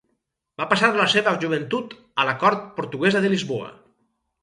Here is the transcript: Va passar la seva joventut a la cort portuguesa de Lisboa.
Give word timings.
Va 0.61 0.65
passar 0.71 0.89
la 0.95 1.05
seva 1.15 1.35
joventut 1.45 1.95
a 2.25 2.29
la 2.33 2.37
cort 2.47 2.67
portuguesa 2.83 3.25
de 3.27 3.35
Lisboa. 3.39 3.73